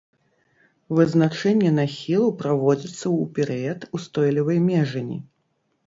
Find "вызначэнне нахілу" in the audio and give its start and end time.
0.99-2.29